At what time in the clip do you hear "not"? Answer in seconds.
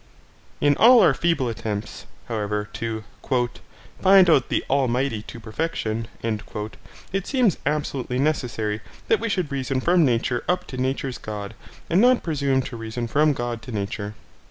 12.01-12.23